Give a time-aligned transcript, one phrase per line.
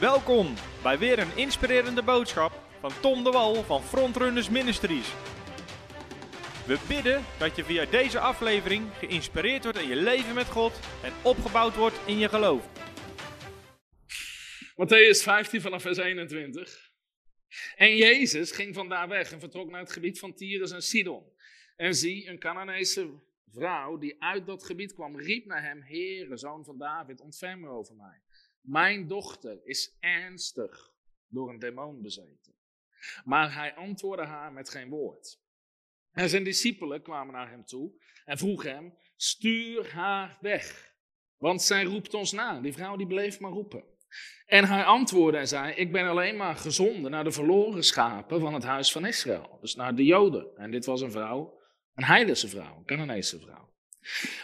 [0.00, 5.12] Welkom bij weer een inspirerende boodschap van Tom de Wal van Frontrunners Ministries.
[6.66, 11.12] We bidden dat je via deze aflevering geïnspireerd wordt in je leven met God en
[11.22, 12.68] opgebouwd wordt in je geloof.
[14.76, 16.90] Matthäus 15 vanaf vers 21.
[17.76, 21.32] En Jezus ging vandaar weg en vertrok naar het gebied van Tyrus en Sidon.
[21.76, 23.10] En zie, een Canaanese
[23.50, 27.68] vrouw die uit dat gebied kwam, riep naar hem, Heere, zoon van David, ontferm me
[27.68, 28.20] over mij.
[28.68, 30.92] Mijn dochter is ernstig
[31.28, 32.54] door een demon bezeten.
[33.24, 35.40] Maar hij antwoordde haar met geen woord.
[36.12, 37.92] En zijn discipelen kwamen naar hem toe
[38.24, 40.94] en vroegen hem, stuur haar weg,
[41.36, 42.60] want zij roept ons na.
[42.60, 43.84] Die vrouw die bleef maar roepen.
[44.46, 48.54] En hij antwoordde en zei, ik ben alleen maar gezonden naar de verloren schapen van
[48.54, 49.58] het huis van Israël.
[49.60, 50.56] Dus naar de Joden.
[50.56, 51.60] En dit was een vrouw,
[51.94, 53.72] een heidense vrouw, een Canaanese vrouw.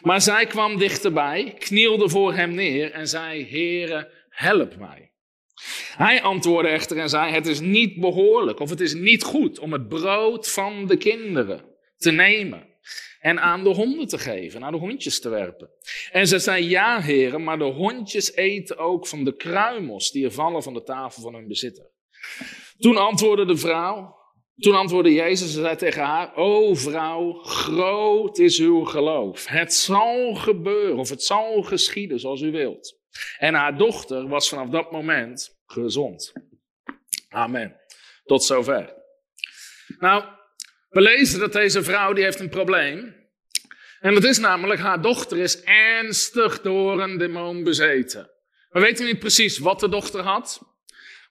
[0.03, 5.13] Maar zij kwam dichterbij, knielde voor hem neer en zei, Heere, help mij.
[5.97, 9.73] Hij antwoordde echter en zei, het is niet behoorlijk of het is niet goed om
[9.73, 11.65] het brood van de kinderen
[11.97, 12.73] te nemen
[13.21, 15.71] en aan de honden te geven, aan de hondjes te werpen.
[16.11, 20.33] En ze zei, ja heren, maar de hondjes eten ook van de kruimels die er
[20.33, 21.91] vallen van de tafel van hun bezitter.
[22.79, 24.17] Toen antwoordde de vrouw,
[24.59, 29.47] toen antwoordde Jezus en zei tegen haar, o vrouw, groot is uw geloof.
[29.47, 32.99] Het zal gebeuren of het zal geschieden zoals u wilt.
[33.39, 36.33] En haar dochter was vanaf dat moment gezond.
[37.29, 37.81] Amen.
[38.25, 38.95] Tot zover.
[39.99, 40.25] Nou,
[40.89, 43.23] we lezen dat deze vrouw die heeft een probleem.
[44.01, 48.31] En dat is namelijk, haar dochter is ernstig door een demon bezeten.
[48.69, 50.74] We weten niet precies wat de dochter had.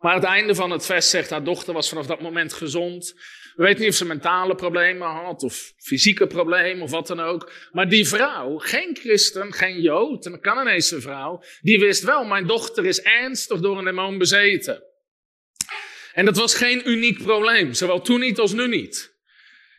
[0.03, 3.13] Maar het einde van het vers zegt, haar dochter was vanaf dat moment gezond.
[3.55, 7.51] We weten niet of ze mentale problemen had, of fysieke problemen, of wat dan ook.
[7.71, 12.85] Maar die vrouw, geen christen, geen jood, een Canaanese vrouw, die wist wel, mijn dochter
[12.85, 14.83] is ernstig door een demon bezeten.
[16.13, 19.15] En dat was geen uniek probleem, zowel toen niet als nu niet.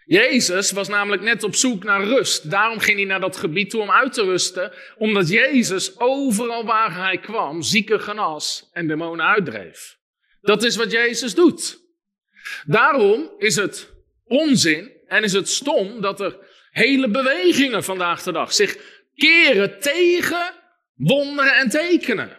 [0.04, 2.50] Jezus was namelijk net op zoek naar rust.
[2.50, 4.72] Daarom ging hij naar dat gebied toe om uit te rusten.
[4.98, 10.02] Omdat Jezus overal waar hij kwam zieken genas en demonen uitdreef.
[10.44, 11.80] Dat is wat Jezus doet.
[12.66, 13.92] Daarom is het
[14.24, 16.38] onzin en is het stom dat er
[16.70, 18.76] hele bewegingen vandaag de dag zich
[19.14, 20.52] keren tegen
[20.94, 22.36] wonderen en tekenen.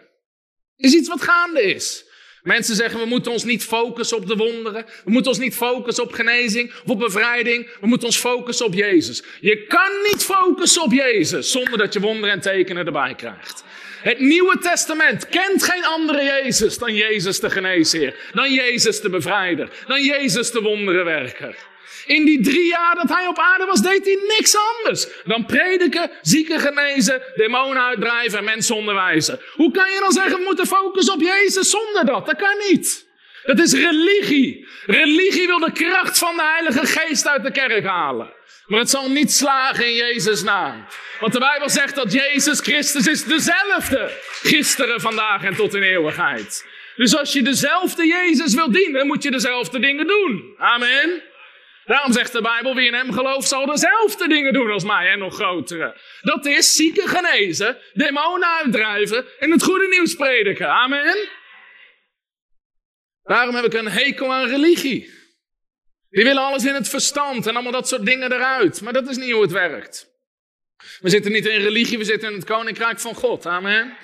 [0.76, 2.04] Is iets wat gaande is.
[2.42, 4.84] Mensen zeggen we moeten ons niet focussen op de wonderen.
[5.04, 7.68] We moeten ons niet focussen op genezing of op bevrijding.
[7.80, 9.22] We moeten ons focussen op Jezus.
[9.40, 13.64] Je kan niet focussen op Jezus zonder dat je wonderen en tekenen erbij krijgt.
[14.02, 19.68] Het Nieuwe Testament kent geen andere Jezus dan Jezus de geneesheer, dan Jezus de bevrijder,
[19.86, 21.56] dan Jezus de wonderenwerker.
[22.06, 26.10] In die drie jaar dat hij op aarde was, deed hij niks anders dan prediken,
[26.22, 29.40] zieken genezen, demonen uitdrijven en mensen onderwijzen.
[29.52, 32.26] Hoe kan je dan zeggen, we moeten focussen op Jezus zonder dat?
[32.26, 33.06] Dat kan niet.
[33.42, 34.68] Dat is religie.
[34.86, 38.32] Religie wil de kracht van de Heilige Geest uit de kerk halen.
[38.66, 40.86] Maar het zal niet slagen in Jezus' naam.
[41.20, 44.10] Want de Bijbel zegt dat Jezus Christus is dezelfde.
[44.42, 46.66] Gisteren, vandaag en tot in eeuwigheid.
[46.96, 50.54] Dus als je dezelfde Jezus wil dienen, moet je dezelfde dingen doen.
[50.58, 51.22] Amen.
[51.84, 55.18] Daarom zegt de Bijbel, wie in hem gelooft zal dezelfde dingen doen als mij en
[55.18, 55.96] nog grotere.
[56.20, 60.68] Dat is zieken genezen, demonen uitdrijven en het goede nieuws prediken.
[60.68, 61.28] Amen.
[63.22, 65.15] Daarom heb ik een hekel aan religie.
[66.10, 68.80] Die willen alles in het verstand en allemaal dat soort dingen eruit.
[68.80, 70.14] Maar dat is niet hoe het werkt.
[71.00, 73.46] We zitten niet in religie, we zitten in het koninkrijk van God.
[73.46, 73.96] Amen.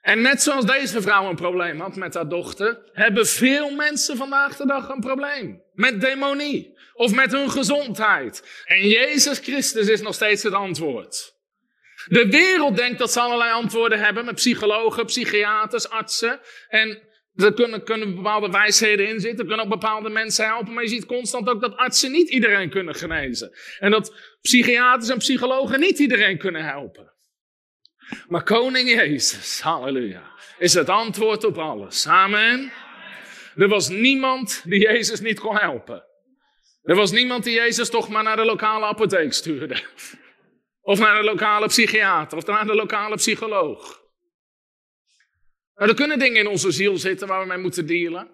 [0.00, 4.56] En net zoals deze vrouw een probleem had met haar dochter, hebben veel mensen vandaag
[4.56, 5.62] de dag een probleem.
[5.72, 8.62] Met demonie of met hun gezondheid.
[8.64, 11.34] En Jezus Christus is nog steeds het antwoord.
[12.04, 16.40] De wereld denkt dat ze allerlei antwoorden hebben met psychologen, psychiaters, artsen.
[16.68, 17.02] En
[17.36, 20.72] er kunnen, bepaalde wijsheden in zitten, kunnen ook bepaalde mensen helpen.
[20.72, 23.56] Maar je ziet constant ook dat artsen niet iedereen kunnen genezen.
[23.78, 27.14] En dat psychiaters en psychologen niet iedereen kunnen helpen.
[28.28, 32.06] Maar koning Jezus, halleluja, is het antwoord op alles.
[32.06, 32.72] Amen.
[33.56, 36.04] Er was niemand die Jezus niet kon helpen.
[36.82, 39.82] Er was niemand die Jezus toch maar naar de lokale apotheek stuurde.
[40.80, 44.05] Of naar de lokale psychiater, of naar de lokale psycholoog.
[45.76, 48.28] Nou, er kunnen dingen in onze ziel zitten waar we mee moeten dealen.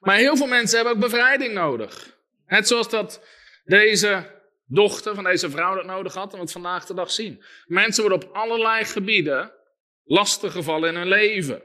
[0.00, 2.16] Maar heel veel mensen hebben ook bevrijding nodig.
[2.46, 3.24] Net zoals dat
[3.64, 7.44] deze dochter van deze vrouw dat nodig had en we het vandaag de dag zien.
[7.66, 9.52] Mensen worden op allerlei gebieden
[10.04, 11.62] lastiggevallen in hun leven.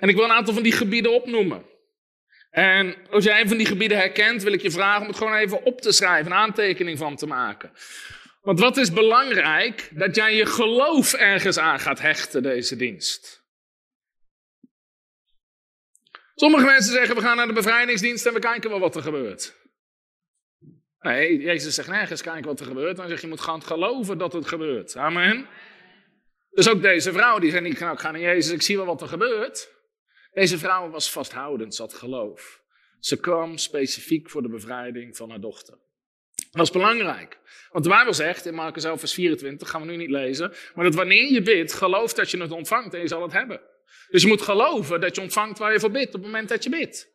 [0.00, 1.64] En ik wil een aantal van die gebieden opnoemen.
[2.50, 5.34] En als jij een van die gebieden herkent, wil ik je vragen om het gewoon
[5.34, 7.72] even op te schrijven, een aantekening van te maken.
[8.42, 9.88] Want wat is belangrijk?
[9.90, 13.41] Dat jij je geloof ergens aan gaat hechten, deze dienst.
[16.42, 19.54] Sommige mensen zeggen, we gaan naar de bevrijdingsdienst en we kijken wel wat er gebeurt.
[21.00, 22.96] Nee, Jezus zegt nergens kijken wat er gebeurt.
[22.96, 24.96] Dan zeg je, moet gaan geloven dat het gebeurt.
[24.96, 25.46] Amen.
[26.50, 29.00] Dus ook deze vrouw, die zei nou, ik ga naar Jezus, ik zie wel wat
[29.00, 29.70] er gebeurt.
[30.32, 32.62] Deze vrouw was vasthoudend, had geloof.
[32.98, 35.78] Ze kwam specifiek voor de bevrijding van haar dochter.
[36.50, 37.38] Dat is belangrijk.
[37.70, 40.84] Want de Bijbel zegt in Marcus 11, vers 24, gaan we nu niet lezen, maar
[40.84, 43.60] dat wanneer je bidt, geloof dat je het ontvangt en je zal het hebben.
[44.08, 46.64] Dus je moet geloven dat je ontvangt waar je voor bidt op het moment dat
[46.64, 47.10] je bidt.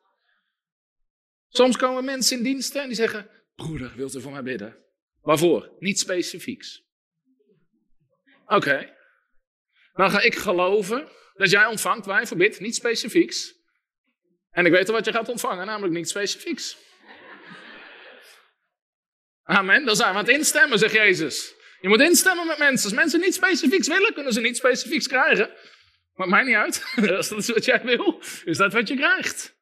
[1.50, 4.78] Soms komen mensen in diensten en die zeggen, broeder, wilt u voor mij bidden?
[5.22, 5.76] Waarvoor?
[5.80, 6.84] Niet specifieks.
[8.46, 8.96] Oké.
[9.94, 13.56] Dan ga ik geloven dat jij ontvangt waar je voor bidt, niet specifieks.
[14.52, 16.78] En ik weet al wat je gaat ontvangen, namelijk niet specifieks.
[19.44, 19.86] Amen.
[19.86, 21.54] Dan zijn we aan het instemmen, zegt Jezus.
[21.82, 22.86] Je moet instemmen met mensen.
[22.86, 25.52] Als mensen niet specifieks willen, kunnen ze niet specifieks krijgen.
[26.18, 26.84] Maakt mij niet uit.
[27.18, 29.56] Als dat is wat jij wil, is dat wat je krijgt.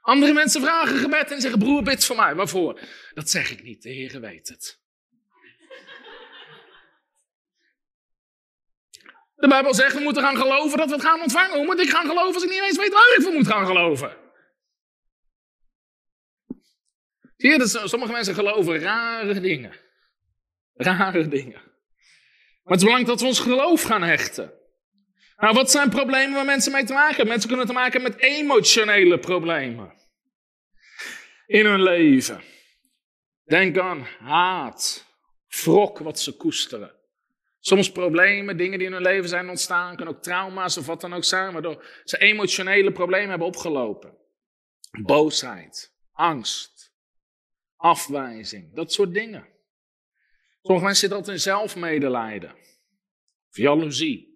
[0.00, 2.34] Andere mensen vragen gebed en zeggen: Broer, bid voor mij.
[2.34, 2.80] Waarvoor?
[3.14, 3.82] Dat zeg ik niet.
[3.82, 4.80] De Heer weet het.
[9.34, 11.56] De Bijbel zegt: we moeten gaan geloven dat we het gaan ontvangen.
[11.56, 13.66] Hoe moet ik gaan geloven als ik niet eens weet waar ik voor moet gaan
[13.66, 14.16] geloven?
[17.36, 19.72] Zie je, sommige mensen geloven rare dingen.
[20.74, 21.62] Rare dingen.
[22.62, 24.61] Maar het is belangrijk dat we ons geloof gaan hechten.
[25.42, 27.28] Nou, wat zijn problemen waar mensen mee te maken hebben?
[27.28, 29.92] Mensen kunnen te maken met emotionele problemen
[31.46, 32.42] in hun leven.
[33.44, 35.06] Denk aan haat,
[35.48, 36.94] wrok wat ze koesteren.
[37.60, 41.14] Soms problemen, dingen die in hun leven zijn ontstaan, kunnen ook trauma's of wat dan
[41.14, 44.16] ook zijn, waardoor ze emotionele problemen hebben opgelopen.
[45.02, 46.92] Boosheid, angst,
[47.76, 49.48] afwijzing, dat soort dingen.
[50.62, 52.54] Sommige mensen zitten altijd in zelfmedelijden,
[53.50, 54.31] of jaloezie.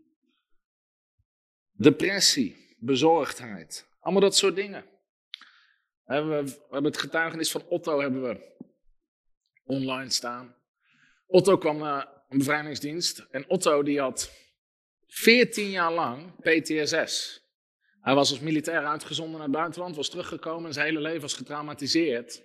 [1.76, 3.88] Depressie, bezorgdheid.
[4.00, 4.84] Allemaal dat soort dingen.
[6.04, 6.14] We
[6.70, 8.54] hebben het getuigenis van Otto hebben we
[9.64, 10.54] online staan.
[11.26, 13.18] Otto kwam naar een bevrijdingsdienst.
[13.30, 14.32] En Otto die had
[15.06, 17.44] 14 jaar lang PTSS.
[18.00, 21.34] Hij was als militair uitgezonden naar het buitenland, was teruggekomen en zijn hele leven was
[21.34, 22.42] getraumatiseerd.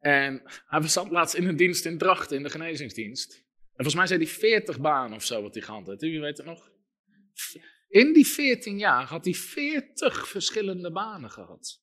[0.00, 3.34] En hij zat laatst in een dienst in Drachten, in de genezingsdienst.
[3.34, 6.00] En volgens mij zei hij 40 banen of zo wat hij gehad had.
[6.00, 6.70] Wie weet het nog?
[7.92, 11.80] In die 14 jaar had hij 40 verschillende banen gehad.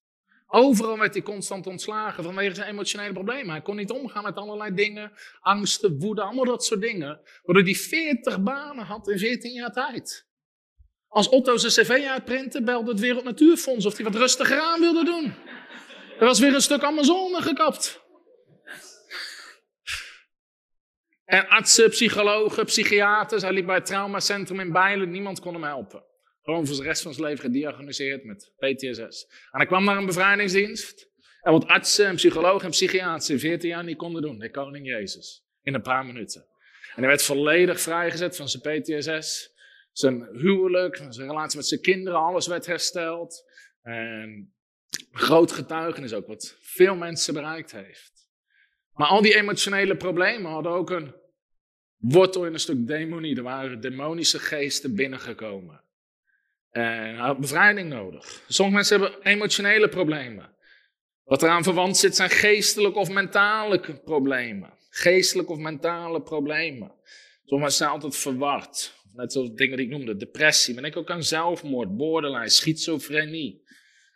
[0.47, 3.49] Overal werd hij constant ontslagen vanwege zijn emotionele problemen.
[3.49, 7.21] Hij kon niet omgaan met allerlei dingen, angsten, woede, allemaal dat soort dingen.
[7.43, 10.27] Waardoor hij 40 banen had in 14 jaar tijd.
[11.07, 15.03] Als Otto zijn cv uitprintte, belde het Wereld Natuurfonds of hij wat rustiger aan wilde
[15.03, 15.33] doen.
[16.19, 18.01] Er was weer een stuk Amazone gekapt.
[21.29, 23.41] En artsen, psychologen, psychiaters.
[23.41, 25.11] Hij liep bij het traumacentrum in Bijlen.
[25.11, 26.03] Niemand kon hem helpen.
[26.43, 29.25] Gewoon voor de rest van zijn leven gediagnosticeerd met PTSS.
[29.51, 31.09] En hij kwam naar een bevrijdingsdienst.
[31.41, 34.39] En wat artsen en psychologen en psychiaters in 14 jaar niet konden doen.
[34.39, 35.45] De koning Jezus.
[35.61, 36.41] In een paar minuten.
[36.95, 39.53] En hij werd volledig vrijgezet van zijn PTSS.
[39.91, 43.43] Zijn huwelijk, zijn relatie met zijn kinderen, alles werd hersteld.
[43.81, 44.53] En
[45.11, 48.27] groot getuigenis ook, wat veel mensen bereikt heeft.
[48.93, 51.18] Maar al die emotionele problemen hadden ook een
[51.99, 53.35] wortel in een stuk demonie.
[53.35, 55.81] Er waren demonische geesten binnengekomen.
[56.69, 58.43] En had bevrijding nodig.
[58.47, 60.57] Sommige mensen hebben emotionele problemen.
[61.23, 64.73] Wat eraan verwant zit zijn geestelijke of mentale problemen.
[64.89, 66.91] Geestelijke of mentale problemen.
[67.45, 68.97] Sommige mensen zijn altijd verward.
[69.13, 70.15] Net zoals dingen die ik noemde.
[70.15, 70.73] Depressie.
[70.73, 73.67] Maar denk ook aan zelfmoord, borderline, schizofrenie.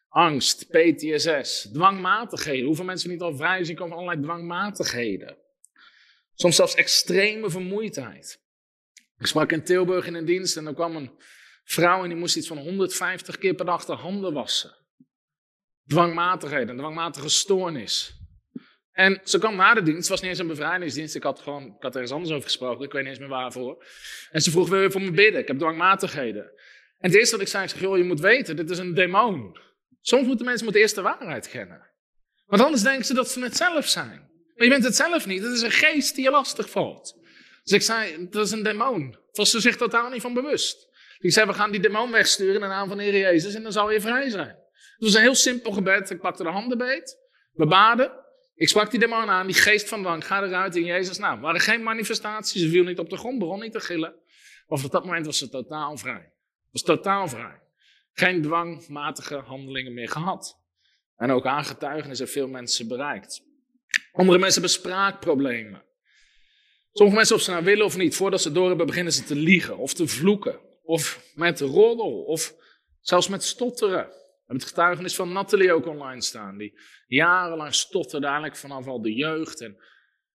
[0.09, 2.65] Angst, PTSS, dwangmatigheden.
[2.65, 5.37] Hoeveel mensen niet al vrij zijn van allerlei dwangmatigheden.
[6.35, 8.41] Soms zelfs extreme vermoeidheid.
[9.17, 11.11] Ik sprak in Tilburg in een dienst en er kwam een
[11.63, 14.75] vrouw en die moest iets van 150 keer per dag de handen wassen.
[15.87, 18.21] Dwangmatigheden, dwangmatige stoornis.
[18.91, 21.81] En ze kwam na de dienst, was niet eens een bevrijdingsdienst, ik had gewoon, ik
[21.81, 23.85] had ergens anders over gesproken, ik weet niet eens meer waarvoor.
[24.31, 25.41] En ze vroeg, je voor me bidden?
[25.41, 26.43] Ik heb dwangmatigheden.
[26.97, 28.93] En het eerste wat ik zei, ik zeg, joh, je moet weten, dit is een
[28.93, 29.57] demon.
[30.01, 31.89] Soms moeten mensen moeten eerst de waarheid kennen.
[32.45, 34.31] Want anders denken ze dat ze het zelf zijn.
[34.55, 37.17] Maar je bent het zelf niet, het is een geest die je lastig valt.
[37.63, 39.17] Dus ik zei, dat is een demon.
[39.31, 40.87] Was ze zich totaal niet van bewust.
[41.19, 43.71] Ik zei, we gaan die demon wegsturen in de naam van Heer Jezus en dan
[43.71, 44.47] zal je vrij zijn.
[44.47, 46.09] Het was een heel simpel gebed.
[46.09, 47.17] Ik pakte de handen beet,
[47.53, 48.21] we baden.
[48.55, 51.41] Ik sprak die demon aan, die geest van dwang, ga eruit in Jezus' naam.
[51.41, 54.15] Waren geen manifestaties, ze viel niet op de grond, begon niet te gillen.
[54.67, 56.33] Maar op dat moment was ze totaal vrij.
[56.71, 57.61] Was totaal vrij.
[58.11, 60.59] Geen dwangmatige handelingen meer gehad.
[61.15, 63.43] En ook aan hebben veel mensen bereikt.
[64.11, 65.83] Andere mensen hebben spraakproblemen.
[66.91, 69.35] Sommige mensen, of ze nou willen of niet, voordat ze door hebben, beginnen ze te
[69.35, 72.55] liegen of te vloeken of met roddel, of
[72.99, 73.97] zelfs met stotteren.
[73.97, 76.57] hebben het getuigenis van Nathalie ook online staan.
[76.57, 79.61] Die jarenlang stotterde eigenlijk vanaf al de jeugd.
[79.61, 79.77] En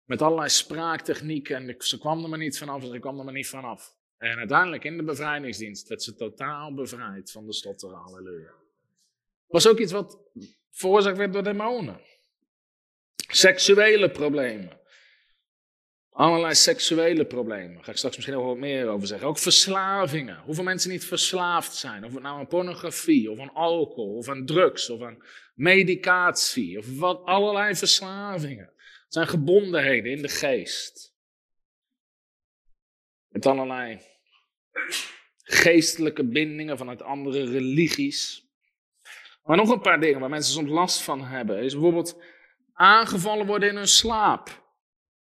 [0.05, 1.57] met allerlei spraaktechnieken.
[1.57, 3.97] En ze kwam er maar niet vanaf ze kwam er maar niet vanaf.
[4.19, 7.97] En uiteindelijk in de bevrijdingsdienst werd ze totaal bevrijd van de stotteren.
[7.97, 8.53] Halleluja.
[9.47, 10.19] Was ook iets wat
[10.71, 12.00] veroorzaakt werd door demonen.
[13.33, 14.77] Seksuele problemen.
[16.11, 17.75] Allerlei seksuele problemen.
[17.75, 19.29] Daar ga ik straks misschien nog wat meer over zeggen.
[19.29, 20.39] Ook verslavingen.
[20.45, 22.05] Hoeveel mensen niet verslaafd zijn.
[22.05, 25.23] Of het nou aan pornografie, of aan alcohol, of aan drugs, of aan
[25.55, 26.79] medicatie.
[26.79, 28.73] Of wat, allerlei verslavingen.
[29.05, 31.15] Het zijn gebondenheden in de geest.
[33.29, 34.01] Met allerlei
[35.43, 38.47] geestelijke bindingen vanuit andere religies.
[39.43, 41.63] Maar nog een paar dingen waar mensen soms last van hebben.
[41.63, 42.23] Is bijvoorbeeld
[42.79, 44.67] aangevallen worden in hun slaap.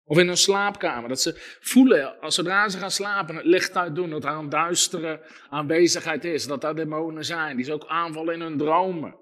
[0.04, 1.08] Of in hun slaapkamer.
[1.08, 5.20] Dat ze voelen, als zodra ze gaan slapen, het licht uitdoen, dat er een duistere
[5.50, 6.46] aanwezigheid is.
[6.46, 7.56] Dat daar demonen zijn.
[7.56, 9.16] Die ze ook aanvallen in hun dromen.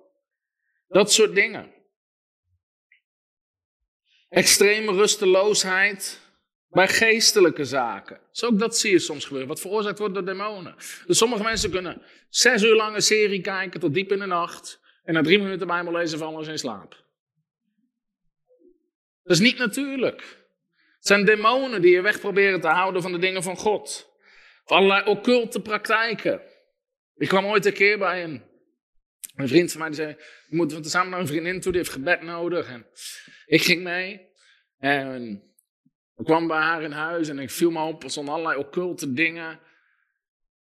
[0.88, 1.75] Dat soort dingen.
[4.28, 6.21] Extreme rusteloosheid
[6.69, 8.21] bij geestelijke zaken.
[8.31, 9.49] Dus ook dat zie je soms gebeuren.
[9.49, 10.75] Wat veroorzaakt wordt door demonen.
[11.07, 14.81] Dus sommige mensen kunnen zes uur lang een serie kijken tot diep in de nacht.
[15.05, 17.05] En na drie minuten Bijbel lezen vallen ze in slaap.
[19.26, 20.21] Dat is niet natuurlijk.
[20.97, 24.11] Het zijn demonen die je weg proberen te houden van de dingen van God.
[24.64, 26.40] Of allerlei occulte praktijken.
[27.14, 28.42] Ik kwam ooit een keer bij een,
[29.37, 30.16] een vriend van mij die zei:
[30.49, 32.68] We moeten samen naar een vriendin toe, die heeft gebed nodig.
[32.68, 32.87] En
[33.47, 34.26] ik ging mee.
[34.78, 35.42] En
[36.16, 39.12] ik kwam bij haar in huis en ik viel me op, er stonden allerlei occulte
[39.12, 39.61] dingen.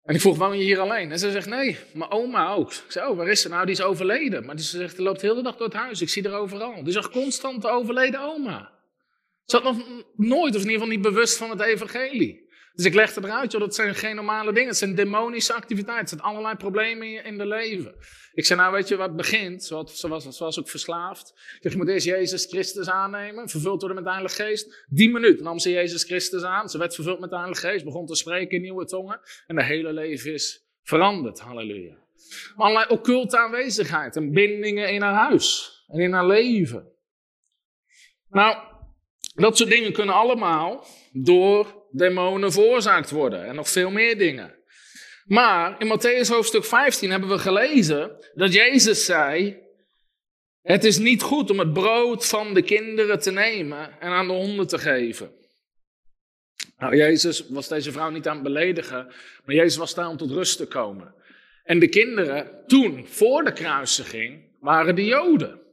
[0.05, 1.11] En ik vroeg, woon je hier alleen?
[1.11, 2.71] En ze zegt, nee, mijn oma ook.
[2.71, 3.65] Ik zei, oh, waar is ze nou?
[3.65, 4.45] Die is overleden.
[4.45, 6.01] Maar ze zegt, ze loopt de hele dag door het huis.
[6.01, 6.83] Ik zie haar overal.
[6.83, 8.71] Die zag constant de overleden oma.
[9.45, 12.43] Ze had nog nooit, of in ieder geval niet bewust van het evangelie.
[12.73, 14.69] Dus ik legde eruit, joh, dat zijn geen normale dingen.
[14.69, 16.05] Het zijn demonische activiteiten.
[16.05, 17.95] Het zijn allerlei problemen in je leven.
[18.35, 19.63] Ik zei, nou weet je wat begint?
[19.63, 21.33] Ze was, ook verslaafd.
[21.59, 24.85] Ik je moet eerst Jezus Christus aannemen, vervuld worden met de Heilige Geest.
[24.89, 26.69] Die minuut nam ze Jezus Christus aan.
[26.69, 29.19] Ze werd vervuld met de Heilige Geest, begon te spreken in nieuwe tongen.
[29.47, 31.97] En haar hele leven is veranderd, halleluja.
[32.55, 36.91] Maar allerlei occulte aanwezigheid en bindingen in haar huis en in haar leven.
[38.29, 38.57] Nou,
[39.35, 43.45] dat soort dingen kunnen allemaal door demonen veroorzaakt worden.
[43.45, 44.55] En nog veel meer dingen.
[45.25, 49.57] Maar in Matthäus hoofdstuk 15 hebben we gelezen dat Jezus zei:
[50.61, 54.33] Het is niet goed om het brood van de kinderen te nemen en aan de
[54.33, 55.31] honden te geven.
[56.77, 59.05] Nou, Jezus was deze vrouw niet aan het beledigen,
[59.45, 61.13] maar Jezus was daar om tot rust te komen.
[61.63, 65.64] En de kinderen toen, voor de kruisiging, waren de Joden.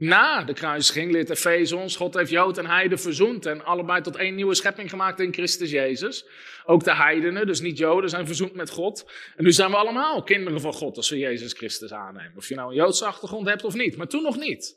[0.00, 4.16] Na de kruisiging leert Efeze ons, God heeft Jood en Heiden verzoend en allebei tot
[4.16, 6.24] één nieuwe schepping gemaakt in Christus Jezus.
[6.64, 9.10] Ook de heidenen, dus niet Joden, zijn verzoend met God.
[9.36, 12.36] En nu zijn we allemaal kinderen van God als we Jezus Christus aannemen.
[12.36, 14.76] Of je nou een Joodse achtergrond hebt of niet, maar toen nog niet.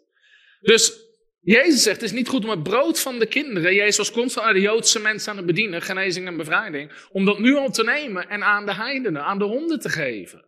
[0.61, 0.93] Dus
[1.41, 4.53] Jezus zegt, het is niet goed om het brood van de kinderen, Jezus constant aan
[4.53, 8.29] de Joodse mensen aan het bedienen, genezing en bevrijding, om dat nu al te nemen
[8.29, 10.45] en aan de heidenen, aan de honden te geven.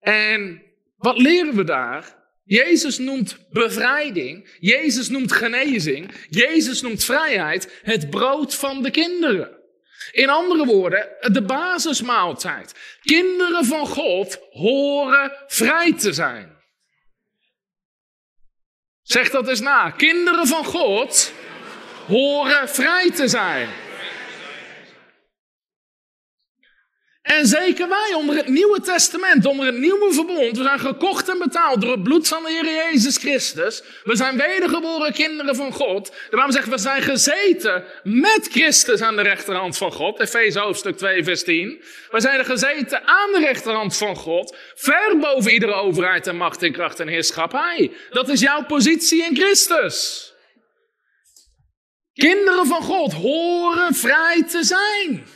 [0.00, 0.62] En
[0.96, 2.20] wat leren we daar?
[2.44, 9.60] Jezus noemt bevrijding, Jezus noemt genezing, Jezus noemt vrijheid het brood van de kinderen.
[10.12, 12.74] In andere woorden, de basismaaltijd.
[13.02, 16.56] Kinderen van God horen vrij te zijn.
[19.02, 19.90] Zeg dat eens na.
[19.90, 21.32] Kinderen van God
[22.06, 23.68] horen vrij te zijn.
[27.22, 31.38] En zeker wij onder het Nieuwe Testament, onder het Nieuwe Verbond, we zijn gekocht en
[31.38, 33.82] betaald door het bloed van de Heer Jezus Christus.
[34.04, 36.06] We zijn wedergeboren kinderen van God.
[36.06, 40.20] De Bijbel zegt, we zijn gezeten met Christus aan de rechterhand van God.
[40.20, 41.82] Efeze hoofdstuk 2, vers 10.
[42.10, 46.62] We zijn er gezeten aan de rechterhand van God, ver boven iedere overheid en macht
[46.62, 47.92] en kracht en heerschappij.
[48.10, 50.30] Dat is jouw positie in Christus.
[52.12, 55.26] Kinderen van God horen vrij te zijn.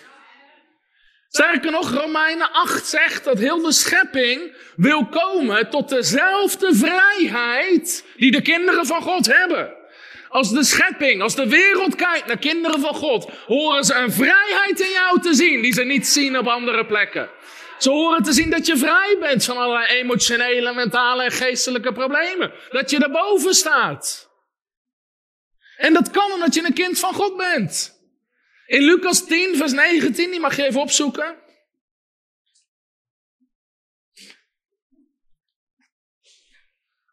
[1.36, 8.30] Sterker nog, Romeinen 8 zegt dat heel de schepping wil komen tot dezelfde vrijheid die
[8.30, 9.74] de kinderen van God hebben.
[10.28, 14.80] Als de schepping, als de wereld kijkt naar kinderen van God, horen ze een vrijheid
[14.80, 17.30] in jou te zien die ze niet zien op andere plekken.
[17.78, 22.52] Ze horen te zien dat je vrij bent van allerlei emotionele, mentale en geestelijke problemen.
[22.70, 24.30] Dat je erboven staat.
[25.76, 27.95] En dat kan omdat je een kind van God bent.
[28.66, 31.42] In Lucas 10, vers 19, die mag je even opzoeken.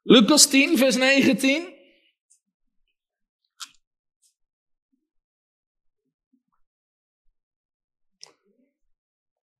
[0.03, 1.71] Lucas 10, vers 19.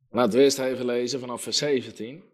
[0.10, 2.33] Laten we eerst even lezen vanaf vers 17.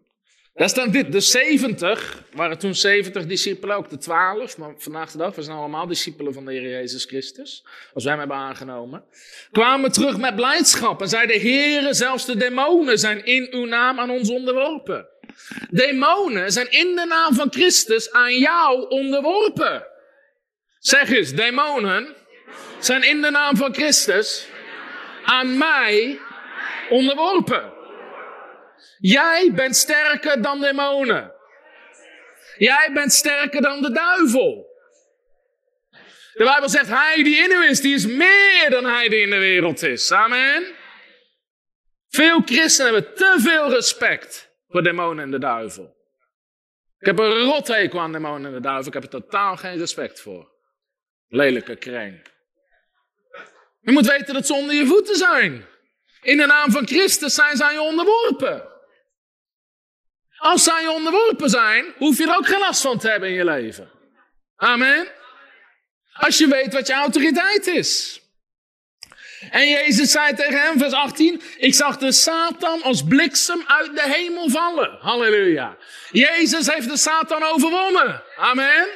[0.60, 5.18] Daar staat dit, de 70, waren toen 70 discipelen, ook de 12, maar vandaag de
[5.18, 7.64] dag, we zijn allemaal discipelen van de Heer Jezus Christus,
[7.94, 9.04] als wij hem hebben aangenomen,
[9.50, 14.10] kwamen terug met blijdschap en zeiden, Heere, zelfs de demonen zijn in uw naam aan
[14.10, 15.08] ons onderworpen.
[15.70, 19.86] Demonen zijn in de naam van Christus aan jou onderworpen.
[20.78, 22.14] Zeg eens, demonen
[22.78, 24.46] zijn in de naam van Christus
[25.24, 26.18] aan mij
[26.90, 27.78] onderworpen.
[29.00, 31.32] Jij bent sterker dan demonen.
[32.56, 34.68] Jij bent sterker dan de duivel.
[36.32, 39.30] De Bijbel zegt, hij die in u is, die is meer dan hij die in
[39.30, 40.12] de wereld is.
[40.12, 40.74] Amen.
[42.08, 45.98] Veel christenen hebben te veel respect voor demonen en de duivel.
[46.98, 48.86] Ik heb een rothekel aan demonen en de duivel.
[48.86, 50.52] Ik heb er totaal geen respect voor.
[51.28, 52.26] Lelijke kreng.
[53.80, 55.66] Je moet weten dat ze onder je voeten zijn.
[56.22, 58.69] In de naam van Christus zijn aan je onderworpen.
[60.40, 63.44] Als zij onderworpen zijn, hoef je er ook geen last van te hebben in je
[63.44, 63.90] leven.
[64.56, 65.08] Amen.
[66.12, 68.20] Als je weet wat je autoriteit is.
[69.50, 74.02] En Jezus zei tegen hem, vers 18, ik zag de Satan als bliksem uit de
[74.02, 74.98] hemel vallen.
[75.00, 75.76] Halleluja.
[76.10, 78.22] Jezus heeft de Satan overwonnen.
[78.36, 78.88] Amen.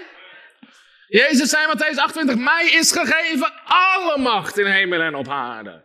[1.06, 5.84] Jezus zei Matthäus 28, mij is gegeven alle macht in hemel en op aarde.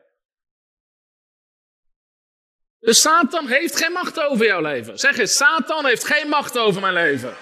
[2.79, 4.99] Dus Satan heeft geen macht over jouw leven.
[4.99, 7.35] Zeg eens, Satan heeft geen macht over mijn leven.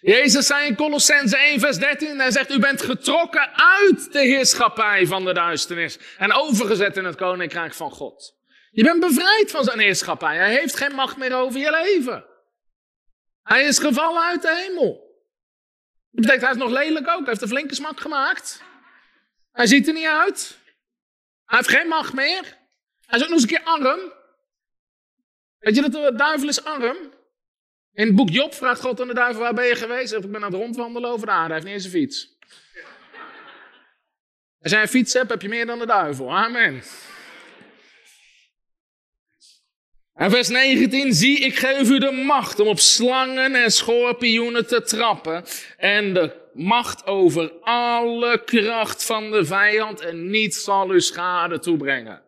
[0.00, 5.06] Jezus zei in Colossense 1 vers 13, hij zegt, u bent getrokken uit de heerschappij
[5.06, 8.36] van de duisternis en overgezet in het koninkrijk van God.
[8.70, 10.36] Je bent bevrijd van zijn heerschappij.
[10.36, 12.24] Hij heeft geen macht meer over je leven.
[13.42, 15.06] Hij is gevallen uit de hemel.
[16.10, 17.18] Dat betekent, hij is nog lelijk ook.
[17.18, 18.62] Hij heeft een flinke smak gemaakt.
[19.52, 20.58] Hij ziet er niet uit.
[21.48, 22.56] Hij heeft geen macht meer.
[23.06, 24.12] Hij is ook nog eens een keer arm.
[25.58, 26.96] Weet je dat de duivel is arm?
[27.92, 30.12] In het boek Job vraagt God aan de duivel, waar ben je geweest?
[30.12, 31.54] Ik ben aan het rondwandelen over de aarde.
[31.54, 32.36] Hij heeft niet eens een fiets.
[34.62, 36.36] Als jij een fiets hebt, heb je meer dan de duivel.
[36.36, 36.82] Amen.
[40.14, 44.82] En vers 19, zie ik geef u de macht om op slangen en schorpioenen te
[44.82, 45.44] trappen
[45.76, 52.22] en de macht over alle kracht van de vijand en niets zal u schade toebrengen.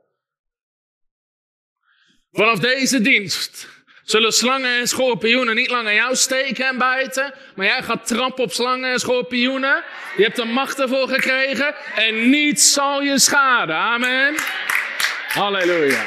[2.33, 3.69] Vanaf deze dienst
[4.03, 8.53] zullen slangen en schorpioenen niet langer jou steken en bijten, maar jij gaat trappen op
[8.53, 9.85] slangen en schorpioenen.
[10.17, 13.77] Je hebt de macht ervoor gekregen en niets zal je schaden.
[13.77, 14.35] Amen.
[15.29, 16.05] Halleluja.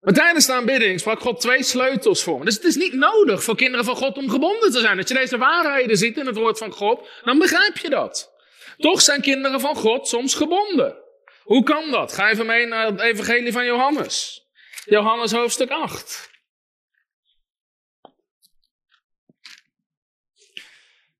[0.00, 2.44] Maar tijdens de aanbidding sprak God twee sleutels voor me.
[2.44, 4.98] Dus het is niet nodig voor kinderen van God om gebonden te zijn.
[4.98, 8.32] Als je deze waarheden ziet in het woord van God, dan begrijp je dat.
[8.76, 10.96] Toch zijn kinderen van God soms gebonden.
[11.42, 12.12] Hoe kan dat?
[12.12, 14.44] Ga even mee naar het evangelie van Johannes.
[14.84, 16.30] Johannes hoofdstuk 8.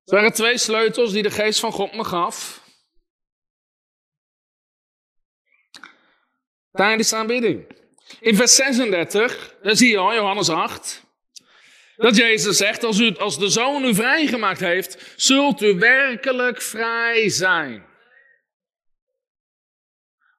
[0.04, 2.64] Er waren twee sleutels die de geest van God me gaf.
[6.72, 7.79] Tijdens de aanbidding.
[8.20, 11.04] In vers 36, daar zie je al, Johannes 8.
[11.96, 17.28] Dat Jezus zegt, als, u, als de Zoon u vrijgemaakt heeft, zult u werkelijk vrij
[17.28, 17.88] zijn.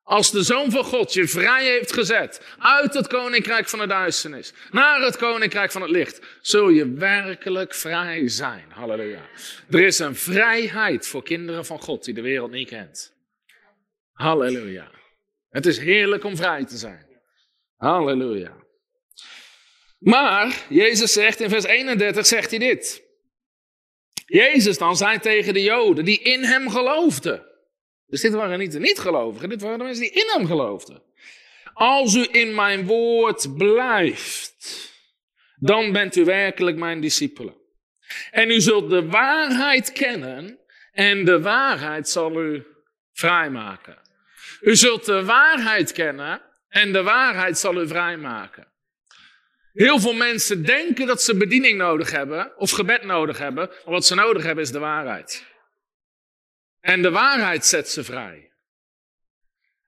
[0.03, 4.53] Als de Zoon van God je vrij heeft gezet uit het koninkrijk van de duisternis
[4.71, 8.65] naar het koninkrijk van het licht, zul je werkelijk vrij zijn.
[8.69, 9.21] Halleluja.
[9.69, 13.13] Er is een vrijheid voor kinderen van God die de wereld niet kent.
[14.11, 14.91] Halleluja.
[15.49, 17.10] Het is heerlijk om vrij te zijn.
[17.81, 18.55] Halleluja.
[19.99, 23.03] Maar Jezus zegt in vers 31, zegt hij dit.
[24.25, 27.45] Jezus dan zei tegen de Joden die in hem geloofden.
[28.05, 31.03] Dus dit waren niet de niet-gelovigen, dit waren de mensen die in hem geloofden.
[31.73, 34.89] Als u in mijn woord blijft,
[35.55, 37.55] dan bent u werkelijk mijn discipelen.
[38.31, 40.59] En u zult de waarheid kennen
[40.91, 42.65] en de waarheid zal u
[43.13, 43.97] vrijmaken.
[44.61, 48.67] U zult de waarheid kennen en de waarheid zal u vrijmaken.
[49.73, 54.05] Heel veel mensen denken dat ze bediening nodig hebben of gebed nodig hebben, maar wat
[54.05, 55.45] ze nodig hebben is de waarheid.
[56.79, 58.51] En de waarheid zet ze vrij.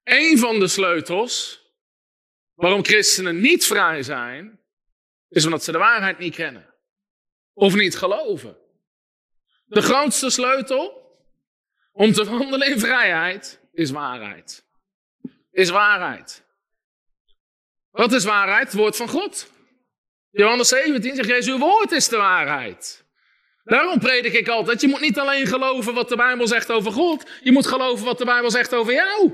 [0.04, 1.62] Een van de sleutels
[2.54, 4.60] waarom christenen niet vrij zijn,
[5.30, 6.74] is omdat ze de waarheid niet kennen
[7.54, 8.58] of niet geloven.
[9.66, 11.18] De grootste sleutel
[11.92, 14.66] om te wandelen in vrijheid is waarheid.
[15.52, 16.43] Is waarheid.
[17.94, 18.66] Wat is waarheid?
[18.66, 19.52] Het woord van God.
[20.32, 23.06] Johannes 17 zegt Jezus, uw woord is de waarheid.
[23.64, 27.30] Daarom predik ik altijd, je moet niet alleen geloven wat de Bijbel zegt over God,
[27.42, 29.34] je moet geloven wat de Bijbel zegt over jou.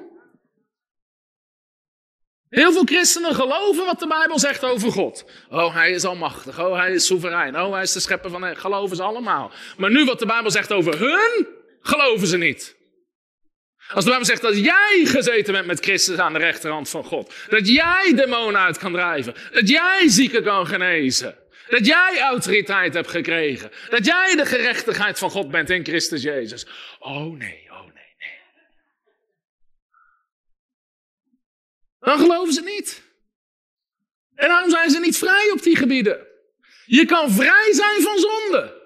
[2.49, 5.25] Heel veel christenen geloven wat de Bijbel zegt over God.
[5.49, 6.59] Oh, hij is almachtig.
[6.59, 7.59] Oh, hij is soeverein.
[7.59, 8.57] Oh, hij is de schepper van...
[8.57, 9.51] Geloven ze allemaal.
[9.77, 11.47] Maar nu wat de Bijbel zegt over hun,
[11.81, 12.78] geloven ze niet.
[13.93, 17.33] Als de Bijbel zegt dat jij gezeten bent met Christus aan de rechterhand van God.
[17.49, 19.35] Dat jij demonen uit kan drijven.
[19.51, 21.37] Dat jij zieken kan genezen.
[21.69, 23.71] Dat jij autoriteit hebt gekregen.
[23.89, 26.67] Dat jij de gerechtigheid van God bent in Christus Jezus.
[26.99, 28.39] Oh nee, oh nee, nee.
[31.99, 33.03] Dan geloven ze niet.
[34.35, 36.27] En daarom zijn ze niet vrij op die gebieden.
[36.85, 38.78] Je kan vrij zijn van zonde.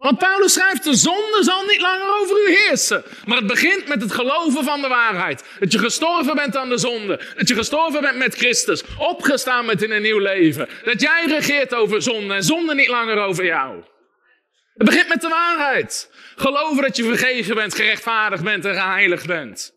[0.00, 3.04] Want Paulus schrijft, de zonde zal niet langer over u heersen.
[3.24, 5.44] Maar het begint met het geloven van de waarheid.
[5.58, 7.20] Dat je gestorven bent aan de zonde.
[7.36, 8.82] Dat je gestorven bent met Christus.
[8.98, 10.68] Opgestaan bent in een nieuw leven.
[10.84, 13.84] Dat jij regeert over zonde en zonde niet langer over jou.
[14.74, 16.10] Het begint met de waarheid.
[16.36, 19.72] Geloven dat je vergeven bent, gerechtvaardigd bent en geheiligd bent.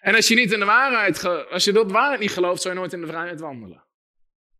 [0.00, 2.80] En als je, niet in de waarheid, als je dat waarheid niet gelooft, zou je
[2.80, 3.84] nooit in de vrijheid wandelen.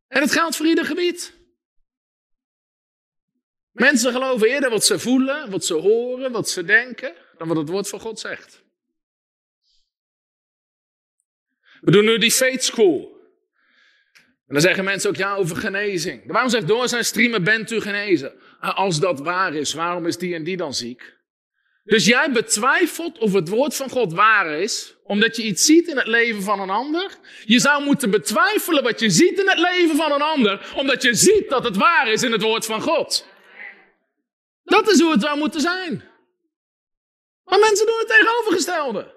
[0.09, 1.36] En het geldt voor ieder gebied.
[3.77, 7.69] Mensen geloven eerder wat ze voelen, wat ze horen, wat ze denken, dan wat het
[7.69, 8.63] woord van God zegt.
[11.81, 13.15] We doen nu die faith school.
[14.47, 16.23] En dan zeggen mensen ook ja over genezing.
[16.27, 18.33] Waarom zegt door zijn streamen bent u genezen?
[18.61, 21.15] Als dat waar is, waarom is die en die dan ziek?
[21.85, 25.97] Dus jij betwijfelt of het woord van God waar is, omdat je iets ziet in
[25.97, 27.19] het leven van een ander.
[27.45, 31.15] Je zou moeten betwijfelen wat je ziet in het leven van een ander, omdat je
[31.15, 33.27] ziet dat het waar is in het woord van God.
[34.67, 36.05] Dat is hoe het zou moeten zijn.
[37.45, 39.15] Maar mensen doen het tegenovergestelde.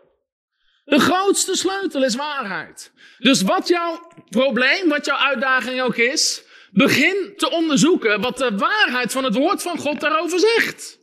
[0.84, 2.92] De grootste sleutel is waarheid.
[3.18, 9.12] Dus wat jouw probleem, wat jouw uitdaging ook is, begin te onderzoeken wat de waarheid
[9.12, 11.00] van het woord van God daarover zegt.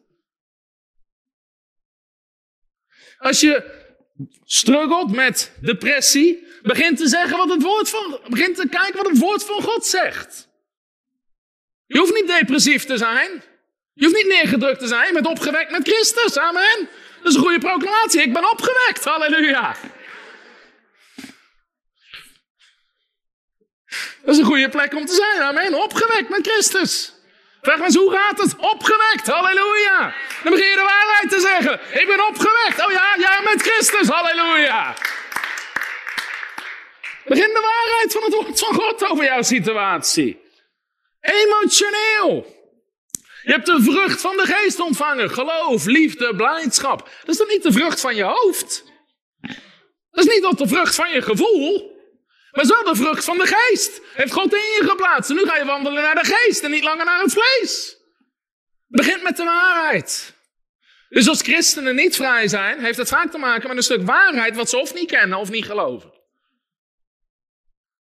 [3.19, 3.85] Als je
[4.45, 9.19] struggelt met depressie, begin te zeggen wat het woord van, begin te kijken wat het
[9.19, 10.49] woord van God zegt.
[11.87, 13.43] Je hoeft niet depressief te zijn.
[13.99, 16.39] Je hoeft niet neergedrukt te zijn, je bent opgewekt met Christus.
[16.39, 16.89] Amen.
[17.23, 18.23] Dat is een goede proclamatie.
[18.23, 19.05] Ik ben opgewekt.
[19.05, 19.77] Halleluja.
[24.25, 25.43] Dat is een goede plek om te zijn.
[25.43, 25.75] Amen.
[25.75, 27.13] Opgewekt met Christus.
[27.63, 28.57] Vraag eens, hoe gaat het?
[28.57, 29.27] Opgewekt.
[29.27, 30.15] Halleluja.
[30.43, 32.01] Dan begin je de waarheid te zeggen.
[32.01, 32.87] Ik ben opgewekt.
[32.87, 34.09] Oh ja, ja, met Christus.
[34.09, 34.95] Halleluja.
[37.25, 40.41] Begin de waarheid van het woord van God over jouw situatie.
[41.21, 42.56] Emotioneel.
[43.47, 45.31] Je hebt de vrucht van de geest ontvangen.
[45.31, 46.99] Geloof, liefde, blijdschap.
[46.99, 48.85] Dat is toch niet de vrucht van je hoofd?
[50.11, 51.95] Dat is niet op de vrucht van je gevoel.
[52.51, 54.01] Maar zo de vrucht van de geest.
[54.13, 55.31] Heeft God in je geplaatst.
[55.31, 57.97] En nu ga je wandelen naar de geest en niet langer naar het vlees.
[58.87, 60.35] Begint met de waarheid.
[61.09, 64.57] Dus als christenen niet vrij zijn, heeft het vaak te maken met een stuk waarheid
[64.57, 66.13] wat ze of niet kennen of niet geloven.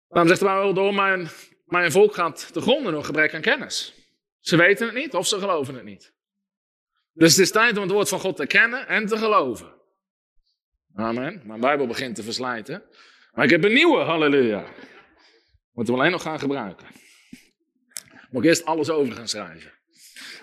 [0.09, 1.31] Daarom zegt de Bijbel door, mijn,
[1.65, 3.96] mijn volk gaat te gronden door gebrek aan kennis.
[4.47, 6.15] Ze weten het niet of ze geloven het niet.
[7.13, 9.75] Dus het is tijd om het woord van God te kennen en te geloven.
[10.95, 11.43] Amen.
[11.45, 12.83] Mijn Bijbel begint te verslijten.
[13.33, 14.65] Maar ik heb een nieuwe, halleluja.
[15.73, 16.87] Moeten we alleen nog gaan gebruiken.
[18.31, 19.73] Moet ik eerst alles over gaan schrijven.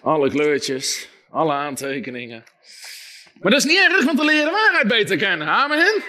[0.02, 2.44] Alle kleurtjes, alle aantekeningen.
[3.40, 5.48] Maar dat is niet erg, want leer je de waarheid beter kennen.
[5.48, 6.04] Amen.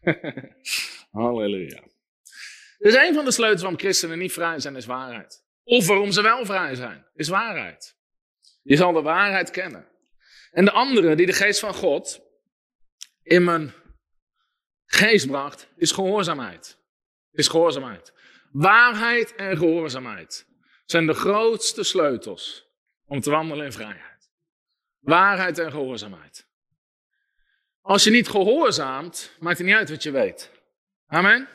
[1.22, 1.82] halleluja.
[2.78, 5.41] Dus een van de sleutels waarom christenen niet vrij zijn, is waarheid.
[5.64, 7.96] Of waarom ze wel vrij zijn, is waarheid.
[8.62, 9.88] Je zal de waarheid kennen.
[10.50, 12.20] En de andere die de geest van God
[13.22, 13.72] in mijn
[14.84, 16.78] geest bracht, is gehoorzaamheid.
[17.30, 18.12] Is gehoorzaamheid.
[18.50, 20.46] Waarheid en gehoorzaamheid
[20.84, 22.66] zijn de grootste sleutels
[23.04, 24.30] om te wandelen in vrijheid.
[25.00, 26.46] Waarheid en gehoorzaamheid.
[27.80, 30.50] Als je niet gehoorzaamt, maakt het niet uit wat je weet.
[31.06, 31.48] Amen.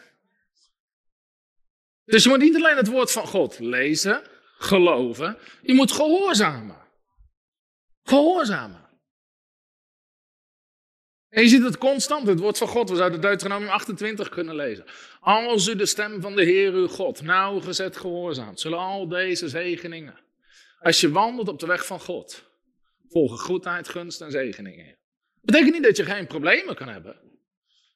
[2.07, 4.21] Dus je moet niet alleen het woord van God lezen,
[4.57, 6.77] geloven, je moet gehoorzamen.
[8.03, 8.85] Gehoorzamen.
[11.29, 12.89] En je ziet het constant, het woord van God.
[12.89, 14.85] We zouden Deuteronomium 28 kunnen lezen.
[15.19, 20.19] Als u de stem van de Heer uw God nauwgezet gehoorzaamt, zullen al deze zegeningen.
[20.79, 22.43] Als je wandelt op de weg van God,
[23.09, 24.85] volgen goedheid, gunst en zegeningen.
[24.85, 24.95] Dat
[25.41, 27.19] betekent niet dat je geen problemen kan hebben.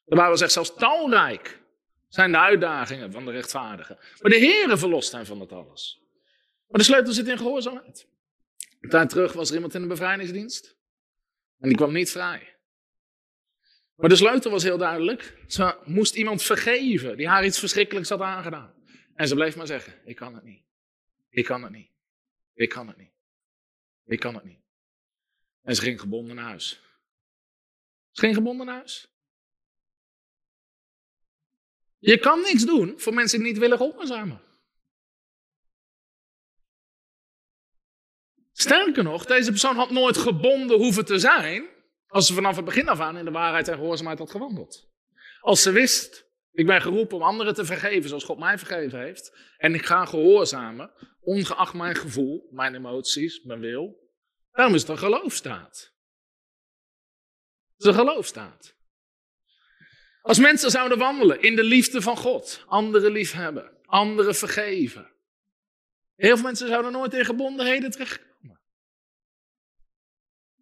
[0.05, 1.60] De Bijbel zegt zelfs talrijk
[2.13, 3.97] zijn de uitdagingen van de rechtvaardigen.
[4.21, 6.01] Maar de Heere verlost hen van dat alles.
[6.67, 8.07] Maar de sleutel zit in gehoorzaamheid.
[8.79, 10.77] Een tijd terug was er iemand in de bevrijdingsdienst.
[11.59, 12.57] En die kwam niet vrij.
[13.95, 15.37] Maar de sleutel was heel duidelijk.
[15.47, 18.73] Ze moest iemand vergeven die haar iets verschrikkelijks had aangedaan.
[19.15, 20.63] En ze bleef maar zeggen, ik kan het niet.
[21.29, 21.91] Ik kan het niet.
[22.53, 23.13] Ik kan het niet.
[24.05, 24.61] Ik kan het niet.
[25.61, 26.81] En ze ging gebonden naar huis.
[28.11, 29.10] Ze ging gebonden naar huis.
[32.01, 34.41] Je kan niks doen voor mensen die niet willen gehoorzamen.
[38.51, 41.69] Sterker nog, deze persoon had nooit gebonden hoeven te zijn
[42.07, 44.89] als ze vanaf het begin af aan in de waarheid en gehoorzaamheid had gewandeld.
[45.39, 49.37] Als ze wist, ik ben geroepen om anderen te vergeven zoals God mij vergeven heeft.
[49.57, 54.09] En ik ga gehoorzamen, ongeacht mijn gevoel, mijn emoties, mijn wil.
[54.51, 55.93] Daarom is het een geloofstaat.
[57.73, 58.79] Het is een geloofstaat.
[60.21, 65.09] Als mensen zouden wandelen in de liefde van God, anderen liefhebben, anderen vergeven.
[66.15, 68.59] Heel veel mensen zouden nooit in gebondenheden terechtkomen.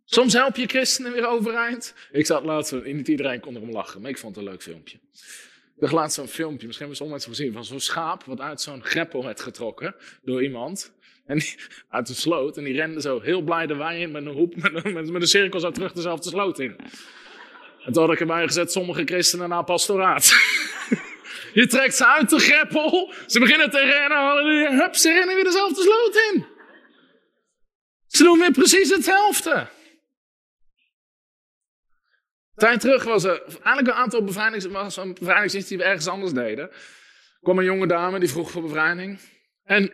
[0.06, 1.94] Soms help je christenen weer overeind.
[2.12, 5.00] Ik zat laatst, niet iedereen kon erom lachen, maar ik vond het een leuk filmpje.
[5.76, 8.62] Ik zag laatst zo'n filmpje, misschien hebben sommige mensen gezien, van zo'n schaap wat uit
[8.62, 10.98] zo'n greppel werd getrokken door iemand.
[11.26, 11.42] En
[11.90, 12.58] uit de sloot.
[12.58, 15.28] En die rende zo heel blij de wei in met een hoep, met met, een
[15.28, 16.76] cirkel zo terug dezelfde sloot in.
[17.90, 20.26] En toen had ik erbij gezet, sommige christenen naar pastoraat.
[21.60, 25.82] je trekt ze uit de greppel, ze beginnen te rennen, hup, ze rennen weer dezelfde
[25.82, 26.46] sloot in.
[28.08, 29.68] Ze doen weer precies hetzelfde
[32.60, 36.70] tijd terug was er eigenlijk een aantal bevrijdingsdiensten die we ergens anders deden.
[36.70, 36.76] Er
[37.42, 39.20] kwam een jonge dame die vroeg voor bevrijding.
[39.64, 39.94] En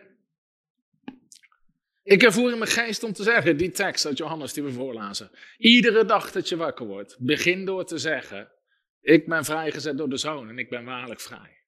[2.06, 5.30] ik ervoer in mijn geest om te zeggen, die tekst uit Johannes die we voorlazen.
[5.56, 8.52] Iedere dag dat je wakker wordt, begin door te zeggen,
[9.00, 11.64] ik ben vrijgezet door de zoon en ik ben waarlijk vrij.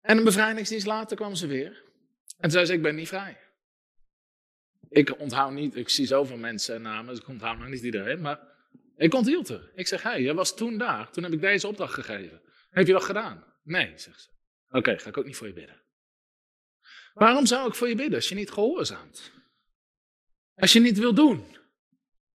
[0.00, 1.84] En een bevrijdingsdienst later kwam ze weer.
[2.38, 3.38] En zei ze, ik ben niet vrij.
[4.88, 8.20] Ik onthoud niet, ik zie zoveel mensen en namen, dus ik onthoud nog niet iedereen,
[8.20, 8.40] maar
[8.96, 9.70] ik onthield er.
[9.74, 11.10] Ik zeg, hé, hey, jij was toen daar.
[11.10, 12.42] Toen heb ik deze opdracht gegeven.
[12.70, 13.44] Heb je dat gedaan?
[13.62, 14.28] Nee, zegt ze.
[14.68, 15.83] Oké, ga ik ook niet voor je bidden.
[17.14, 19.32] Waarom zou ik voor je bidden als je niet gehoorzaamt?
[20.54, 21.56] Als je niet wil doen?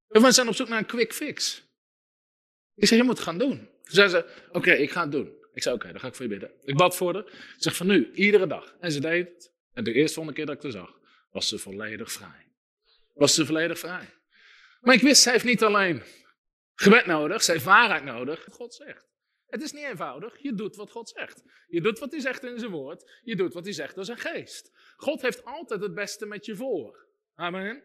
[0.08, 1.64] We zijn op zoek naar een quick fix.
[2.76, 3.58] Ik zeg, je moet het gaan doen.
[3.58, 5.38] Toen zei ze, oké, ik ga het doen.
[5.54, 6.52] Ik zei, oké, dan ga ik voor je bidden.
[6.64, 7.26] Ik bad voor haar.
[7.26, 8.76] Ik zeg, van nu, iedere dag.
[8.80, 9.54] En ze deed het.
[9.74, 11.00] En de eerste volgende keer dat ik haar zag,
[11.32, 12.52] was ze volledig vrij.
[13.14, 14.14] Was ze volledig vrij.
[14.80, 16.04] Maar ik wist, zij heeft niet alleen
[16.76, 19.08] gebed nodig, ze heeft waarheid nodig, God zegt.
[19.50, 21.44] Het is niet eenvoudig, je doet wat God zegt.
[21.68, 24.18] Je doet wat hij zegt in zijn woord, je doet wat hij zegt door zijn
[24.18, 24.72] geest.
[24.96, 27.08] God heeft altijd het beste met je voor.
[27.36, 27.84] Amen.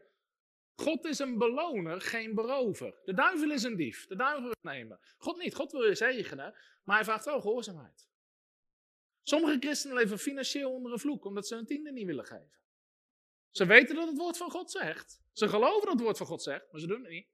[0.75, 3.01] God is een beloner, geen berover.
[3.05, 5.01] De duivel is een dief, de duivel wil nemen.
[5.19, 8.09] God niet, God wil je zegenen, maar hij vraagt wel gehoorzaamheid.
[9.23, 12.59] Sommige christenen leven financieel onder een vloek, omdat ze hun tiende niet willen geven.
[13.51, 15.23] Ze weten dat het woord van God zegt.
[15.33, 17.29] Ze geloven dat het woord van God zegt, maar ze doen het niet.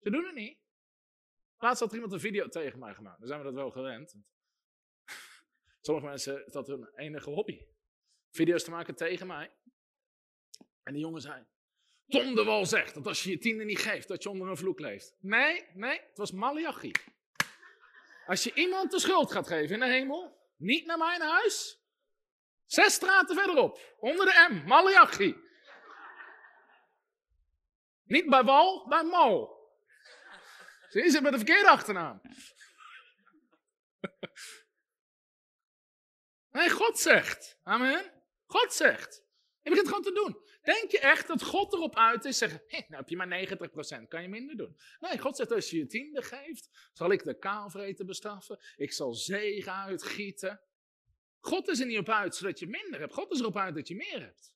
[0.00, 0.58] Ze doen het niet.
[1.58, 3.18] Laatst had er iemand een video tegen mij gemaakt.
[3.18, 4.14] Dan zijn we dat wel gewend.
[5.80, 7.66] Sommige mensen is dat hun enige hobby.
[8.30, 9.50] Video's te maken tegen mij.
[10.82, 11.46] En die jongen zei:
[12.08, 14.56] Tom de Wal zegt dat als je je tiende niet geeft, dat je onder een
[14.56, 15.16] vloek leeft.
[15.20, 16.92] Nee, nee, het was Malachi.
[18.26, 21.82] Als je iemand de schuld gaat geven in de hemel, niet naar mijn huis.
[22.66, 25.36] Zes straten verderop, onder de M, Malachi.
[28.04, 29.57] Niet bij Wal, bij Mal.
[30.88, 32.20] Ze zit met de verkeerde achternaam.
[36.50, 37.58] Nee, God zegt.
[37.62, 38.22] Amen.
[38.46, 39.24] God zegt.
[39.62, 40.46] Je begint gewoon te doen.
[40.62, 43.46] Denk je echt dat God erop uit is zeggen, hey, nou heb je maar
[44.04, 44.76] 90%, kan je minder doen.
[44.98, 48.58] Nee, God zegt als je je tiende geeft, zal ik de kaalvreten bestraffen.
[48.76, 50.60] Ik zal zegen uitgieten.
[51.40, 53.14] God is er niet op uit zodat je minder hebt.
[53.14, 54.54] God is erop uit dat je meer hebt.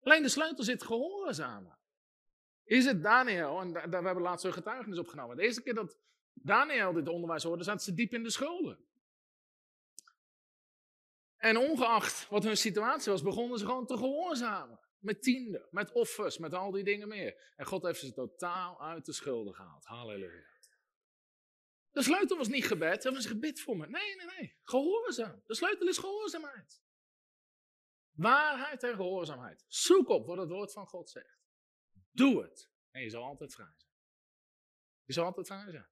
[0.00, 1.77] Alleen de sleutel zit gehoorzamen.
[2.68, 5.36] Is het Daniel, en daar, we hebben laatst een getuigenis opgenomen.
[5.36, 5.98] De eerste keer dat
[6.32, 8.78] Daniel dit onderwijs hoorde, zaten ze diep in de schulden.
[11.36, 14.80] En ongeacht wat hun situatie was, begonnen ze gewoon te gehoorzamen.
[14.98, 17.52] Met tienden, met offers, met al die dingen meer.
[17.56, 19.84] En God heeft ze totaal uit de schulden gehaald.
[19.84, 20.46] Halleluja.
[21.90, 23.86] De sleutel was niet gebed, dat was gebed voor me.
[23.86, 24.56] Nee, nee, nee.
[24.64, 25.42] Gehoorzaam.
[25.46, 26.82] De sleutel is gehoorzaamheid.
[28.12, 29.64] Waarheid en gehoorzaamheid.
[29.68, 31.37] Zoek op wat het woord van God zegt.
[32.18, 32.70] Doe het.
[32.90, 33.92] En je zal altijd vrij zijn.
[35.04, 35.88] Je zal altijd vrij zijn.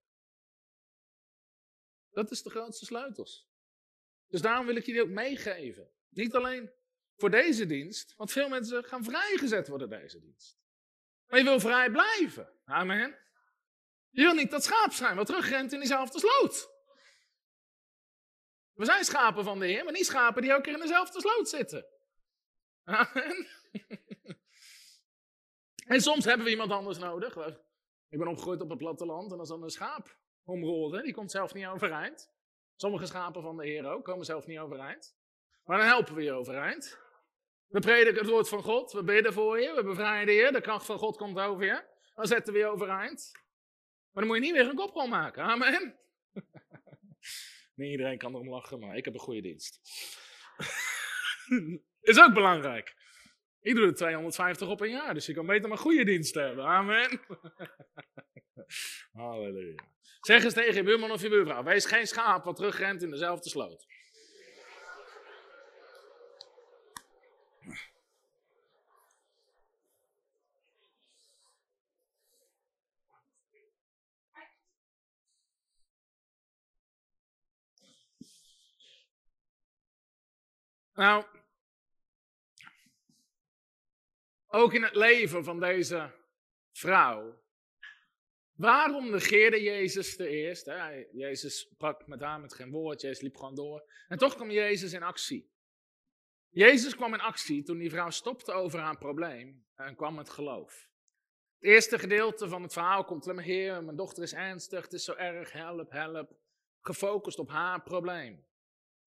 [2.11, 3.49] Dat is de grootste sleutels.
[4.27, 5.91] Dus daarom wil ik je die ook meegeven.
[6.09, 6.73] Niet alleen
[7.17, 10.59] voor deze dienst, want veel mensen gaan vrijgezet worden deze dienst.
[11.27, 12.61] Maar je wil vrij blijven.
[12.65, 13.19] Amen.
[14.11, 16.71] Je wil niet dat schaap zijn wat terugrent in diezelfde sloot.
[18.73, 21.49] We zijn schapen van de Heer, maar niet schapen die ook keer in dezelfde sloot
[21.49, 21.87] zitten.
[22.85, 23.49] Amen.
[25.87, 27.37] En soms hebben we iemand anders nodig.
[28.09, 31.55] Ik ben opgegroeid op het platteland en als dan een schaap omrolt, die komt zelf
[31.55, 32.31] niet overeind.
[32.77, 35.17] Sommige schapen van de Heer ook komen zelf niet overeind.
[35.65, 36.99] Maar dan helpen we je overeind.
[37.67, 40.87] We prediken het woord van God, we bidden voor je, we bevrijden je, de kracht
[40.87, 41.85] van God komt over je.
[42.15, 43.31] Dan zetten we je overeind.
[44.11, 45.99] Maar dan moet je niet weer een koprol maken, amen.
[47.75, 49.81] Niet iedereen kan erom lachen, maar ik heb een goede dienst.
[52.01, 52.95] is ook belangrijk.
[53.67, 56.65] Ik doe er 250 op een jaar, dus je kan beter maar goede dienst hebben.
[56.65, 57.21] Amen.
[59.13, 59.85] Halleluja.
[60.21, 63.49] Zeg eens tegen je buurman of je buurvrouw: wees geen schaap wat terugrent in dezelfde
[63.49, 63.87] sloot.
[80.95, 81.25] Nou,
[84.57, 86.13] ook in het leven van deze
[86.73, 87.45] vrouw.
[88.53, 90.67] Waarom negeerde Jezus de eerst?
[90.67, 91.05] Hè?
[91.13, 93.93] Jezus sprak met haar met geen woord, Jezus liep gewoon door.
[94.09, 95.51] En toch kwam Jezus in actie.
[96.49, 100.89] Jezus kwam in actie toen die vrouw stopte over haar probleem en kwam het geloof.
[101.59, 105.05] Het eerste gedeelte van het verhaal komt maar, Heer, mijn dochter is ernstig, het is
[105.05, 106.37] zo erg, help, help.
[106.81, 108.45] Gefocust op haar probleem.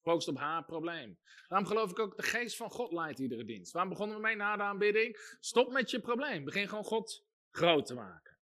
[0.02, 1.20] Focust op haar probleem.
[1.48, 3.72] Daarom geloof ik ook, de geest van God leidt iedere dienst.
[3.72, 5.36] Waarom begonnen we mee na de aanbidding?
[5.40, 6.46] Stop met je probleem.
[6.46, 8.38] Begin gewoon God groot te maken.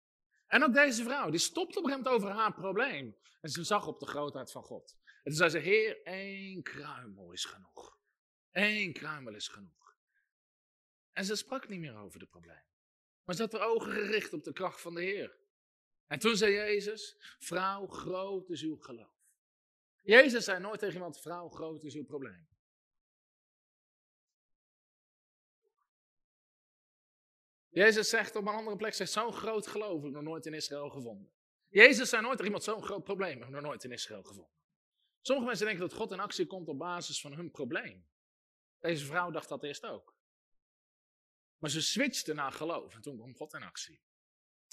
[0.47, 3.17] En ook deze vrouw, die stopte op een gegeven over haar probleem.
[3.41, 4.97] En ze zag op de grootheid van God.
[5.03, 7.97] En toen zei ze, Heer, één kruimel is genoeg.
[8.51, 9.95] Eén kruimel is genoeg.
[11.11, 12.65] En ze sprak niet meer over de probleem.
[13.23, 15.37] Maar ze had haar ogen gericht op de kracht van de Heer.
[16.07, 19.16] En toen zei Jezus, vrouw, groot is uw geloof.
[20.07, 22.47] Jezus zei nooit tegen iemand, vrouw, groot is uw probleem.
[27.69, 30.53] Jezus zegt op een andere plek, zegt zo'n groot geloof heb ik nog nooit in
[30.53, 31.31] Israël gevonden.
[31.67, 34.53] Jezus zei nooit tegen iemand, zo'n groot probleem heb ik nog nooit in Israël gevonden.
[35.21, 38.07] Sommige mensen denken dat God in actie komt op basis van hun probleem.
[38.79, 40.15] Deze vrouw dacht dat eerst ook.
[41.57, 44.01] Maar ze switchte naar geloof en toen kwam God in actie.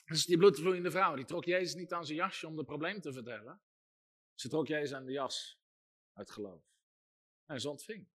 [0.04, 3.12] Dus die bloedvloeiende vrouw, die trok Jezus niet aan zijn jasje om het probleem te
[3.12, 3.62] vertellen.
[4.34, 5.60] Ze trok Jezus aan de jas
[6.12, 6.62] uit geloof.
[7.46, 8.08] En ze ontving.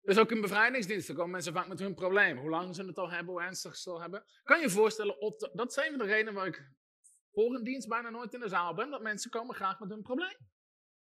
[0.00, 2.38] Dus ook in bevrijdingsdiensten komen mensen vaak met hun probleem.
[2.38, 4.24] Hoe lang ze het al hebben, hoe ernstig ze het al hebben.
[4.42, 6.70] Kan je je voorstellen, op dat zijn van de redenen waar ik
[7.32, 8.90] voor een dienst bijna nooit in de zaal ben.
[8.90, 10.36] Dat mensen komen graag met hun probleem.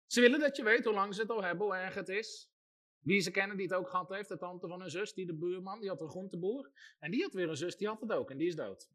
[0.05, 2.51] Ze willen dat je weet hoe lang ze het al hebben, hoe erg het is.
[2.99, 5.37] Wie ze kennen die het ook gehad heeft, de tante van een zus, die de
[5.37, 6.71] buurman, die had een groenteboer.
[6.99, 8.89] En die had weer een zus, die had het ook en die is dood.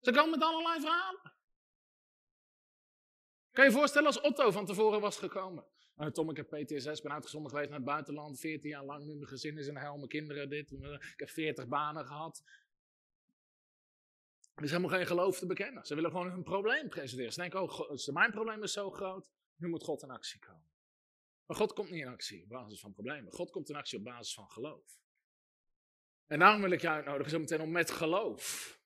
[0.00, 1.37] Ze komen met allerlei verhalen.
[3.58, 5.64] Kan je je voorstellen als Otto van tevoren was gekomen?
[5.96, 9.14] Uh, Tom, ik heb PTSS, ben uitgezonden geweest naar het buitenland, 14 jaar lang, nu
[9.14, 12.42] mijn gezin is in hel, mijn kinderen dit, ik heb 40 banen gehad.
[14.54, 15.86] Er is helemaal geen geloof te bekennen.
[15.86, 17.32] Ze willen gewoon hun probleem presenteren.
[17.32, 20.70] Ze denken, oh, mijn probleem is zo groot, nu moet God in actie komen.
[21.46, 23.32] Maar God komt niet in actie op basis van problemen.
[23.32, 24.98] God komt in actie op basis van geloof.
[26.26, 28.78] En daarom wil ik je uitnodigen, zo meteen om met geloof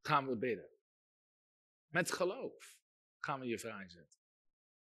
[0.00, 0.68] gaan we bidden.
[1.88, 2.80] Met geloof
[3.24, 4.20] gaan we je vrijzetten.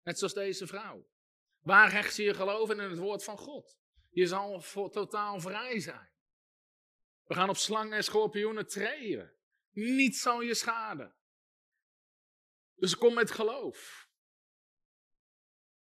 [0.04, 1.08] Net zoals deze vrouw.
[1.60, 2.80] Waar hecht je je geloof in?
[2.80, 3.80] het woord van God?
[4.10, 6.10] Je zal voor totaal vrij zijn.
[7.24, 9.34] We gaan op slangen en schorpioenen treden.
[9.72, 11.16] Niets zal je schaden.
[12.76, 14.10] Dus kom met geloof.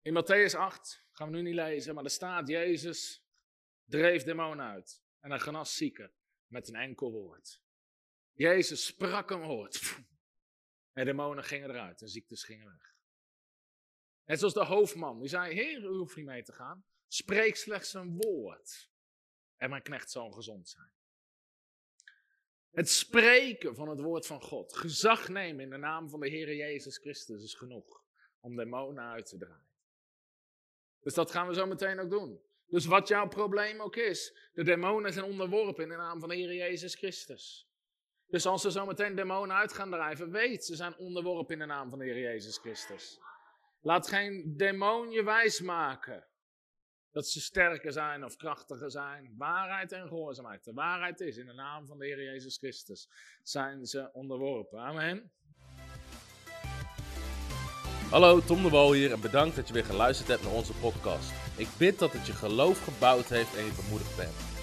[0.02, 3.24] In Matthäus 8, gaan we nu niet lezen, maar er staat Jezus
[3.84, 5.02] dreef demonen uit.
[5.20, 6.12] En hij genas zieken
[6.46, 7.62] met een enkel woord.
[8.32, 10.00] Jezus sprak een woord.
[10.92, 12.94] En demonen gingen eruit en ziektes gingen weg.
[14.24, 16.84] Net zoals de hoofdman, die zei, heer, u hoeft niet mee te gaan.
[17.08, 18.90] Spreek slechts een woord.
[19.56, 20.92] En mijn knecht zal gezond zijn.
[22.70, 26.54] Het spreken van het woord van God, gezag nemen in de naam van de Heer
[26.54, 28.04] Jezus Christus is genoeg
[28.40, 29.70] om demonen uit te draaien.
[31.00, 32.40] Dus dat gaan we zo meteen ook doen.
[32.66, 36.34] Dus wat jouw probleem ook is, de demonen zijn onderworpen in de naam van de
[36.34, 37.71] Heer Jezus Christus.
[38.32, 41.66] Dus als ze zo meteen demonen uit gaan drijven, weet, ze zijn onderworpen in de
[41.66, 43.20] naam van de Heer Jezus Christus.
[43.80, 46.26] Laat geen demon je wijs maken
[47.10, 49.34] dat ze sterker zijn of krachtiger zijn.
[49.38, 50.64] Waarheid en gehoorzaamheid.
[50.64, 53.08] De waarheid is, in de naam van de Heer Jezus Christus
[53.42, 54.78] zijn ze onderworpen.
[54.78, 55.32] Amen.
[58.10, 61.32] Hallo, Tom de Wol hier en bedankt dat je weer geluisterd hebt naar onze podcast.
[61.56, 64.51] Ik bid dat het je geloof gebouwd heeft en je bemoedigd bent.